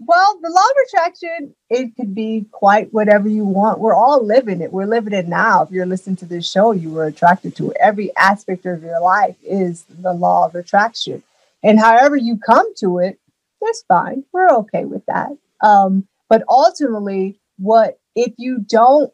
[0.00, 3.78] Well, the law of attraction, it could be quite whatever you want.
[3.78, 4.72] We're all living it.
[4.72, 5.62] We're living it now.
[5.62, 7.76] If you're listening to this show, you were attracted to it.
[7.80, 11.22] Every aspect of your life is the law of attraction.
[11.62, 13.18] And however you come to it,
[13.62, 14.24] that's fine.
[14.32, 15.30] We're okay with that.
[15.62, 19.12] Um, but ultimately, what if you don't,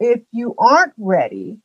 [0.00, 1.58] if you aren't ready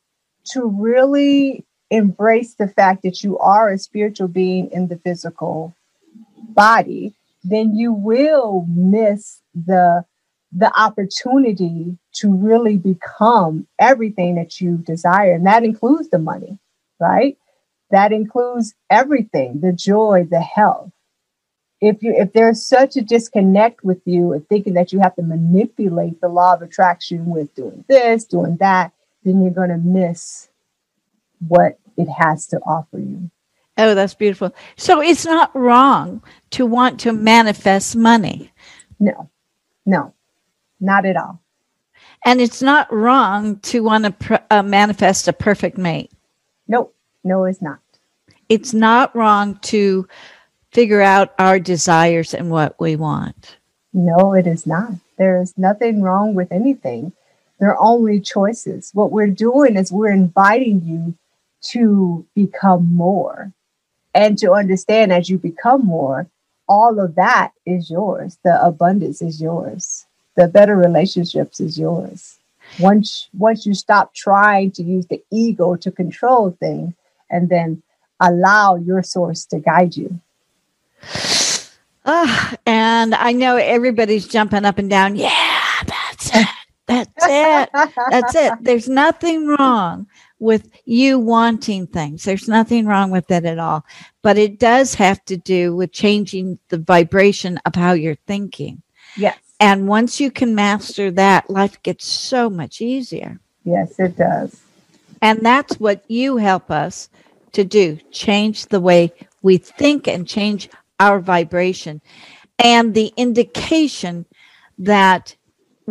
[0.51, 5.73] to really embrace the fact that you are a spiritual being in the physical
[6.37, 7.13] body,
[7.43, 10.03] then you will miss the
[10.53, 15.33] the opportunity to really become everything that you desire.
[15.33, 16.59] And that includes the money
[17.01, 17.37] right?
[17.89, 20.91] That includes everything the joy the health.
[21.81, 25.23] If you if there's such a disconnect with you and thinking that you have to
[25.23, 28.91] manipulate the law of attraction with doing this doing that
[29.23, 30.49] then you're going to miss
[31.47, 33.31] what it has to offer you
[33.77, 34.53] Oh, that's beautiful.
[34.77, 38.51] So it's not wrong to want to manifest money,
[38.99, 39.29] no
[39.85, 40.13] no
[40.79, 41.39] not at all
[42.25, 46.11] and it's not wrong to want to pr- uh, manifest a perfect mate.
[46.67, 46.93] nope
[47.23, 47.79] no it's not
[48.49, 50.07] It's not wrong to
[50.71, 53.57] figure out our desires and what we want.
[53.93, 54.93] No, it is not.
[55.17, 57.11] There is nothing wrong with anything.
[57.59, 58.91] They're only choices.
[58.93, 61.15] What we're doing is we're inviting you
[61.71, 63.51] to become more
[64.13, 66.27] and to understand as you become more,
[66.67, 68.37] all of that is yours.
[68.43, 70.05] The abundance is yours.
[70.35, 72.39] the better relationships is yours.
[72.79, 76.93] Once once you stop trying to use the ego to control things
[77.29, 77.81] and then
[78.19, 80.19] allow your source to guide you.
[82.05, 85.15] Uh, and I know everybody's jumping up and down.
[85.15, 86.47] Yeah, that's it.
[86.87, 87.69] That's it.
[88.09, 88.53] That's it.
[88.61, 90.07] There's nothing wrong
[90.41, 92.23] with you wanting things.
[92.23, 93.85] There's nothing wrong with it at all.
[94.23, 98.81] But it does have to do with changing the vibration of how you're thinking.
[99.15, 99.37] Yes.
[99.59, 103.39] And once you can master that, life gets so much easier.
[103.63, 104.59] Yes, it does.
[105.21, 107.09] And that's what you help us
[107.51, 109.13] to do change the way
[109.43, 110.69] we think and change
[110.99, 112.01] our vibration.
[112.57, 114.25] And the indication
[114.79, 115.35] that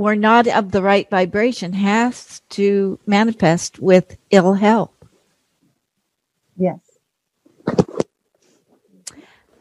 [0.01, 4.91] we're not of the right vibration has to manifest with ill health.
[6.57, 6.81] Yes.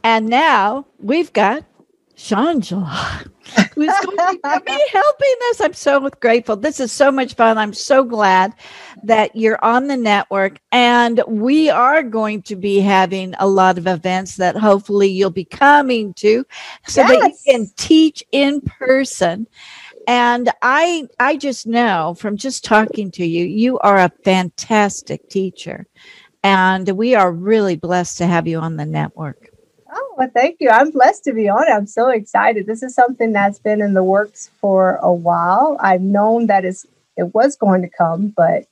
[0.04, 1.66] And now we've got
[2.20, 3.30] Shawngela,
[3.76, 5.62] who's going to be helping us.
[5.62, 6.58] I'm so grateful.
[6.58, 7.58] This is so much fun.
[7.58, 8.54] I'm so glad
[9.04, 10.60] that you're on the network.
[10.72, 15.46] And we are going to be having a lot of events that hopefully you'll be
[15.46, 16.46] coming to
[16.88, 17.10] so yes.
[17.10, 19.48] that you can teach in person.
[20.10, 25.86] And I I just know from just talking to you, you are a fantastic teacher.
[26.44, 29.52] And we are really blessed to have you on the network.
[29.94, 30.70] Oh, well, thank you.
[30.72, 31.72] I'm blessed to be on.
[31.72, 32.66] I'm so excited.
[32.66, 35.78] This is something that's been in the works for a while.
[35.80, 38.66] I've known that it's, it was going to come, but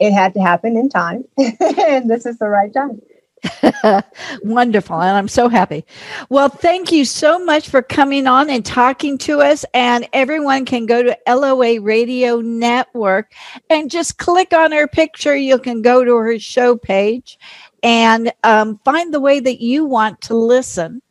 [0.00, 1.24] it had to happen in time.
[1.38, 3.02] and this is the right time.
[4.42, 5.00] Wonderful.
[5.00, 5.84] And I'm so happy.
[6.28, 9.64] Well, thank you so much for coming on and talking to us.
[9.74, 13.32] And everyone can go to LOA Radio Network
[13.70, 15.36] and just click on her picture.
[15.36, 17.38] You can go to her show page
[17.82, 21.02] and um, find the way that you want to listen.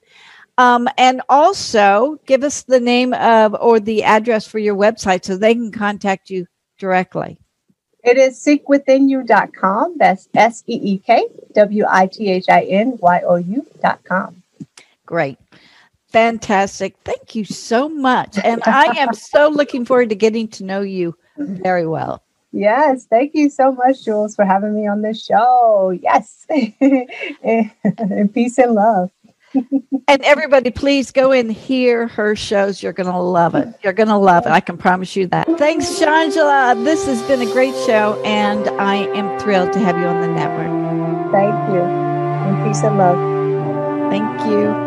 [0.60, 5.38] Um, and also give us the name of or the address for your website so
[5.38, 6.48] they can contact you
[6.80, 7.40] directly.
[8.08, 9.98] It is seekwithinyou.com.
[9.98, 14.44] That's S E E K W I T H I N Y O U.com.
[15.06, 15.38] Great.
[16.08, 16.96] Fantastic.
[17.04, 18.38] Thank you so much.
[18.42, 22.24] And I am so looking forward to getting to know you very well.
[22.54, 25.90] Yes, thank you so much, Jules, for having me on this show.
[26.02, 26.48] Yes,
[26.80, 29.12] and peace and love.
[29.54, 32.82] And everybody, please go and hear her shows.
[32.82, 33.68] You're going to love it.
[33.84, 34.50] You're going to love it.
[34.50, 35.48] I can promise you that.
[35.58, 36.84] Thanks, Shawngela.
[36.84, 40.28] This has been a great show, and I am thrilled to have you on the
[40.28, 41.32] network.
[41.32, 41.82] Thank you.
[41.82, 44.12] And peace and love.
[44.12, 44.87] Thank you.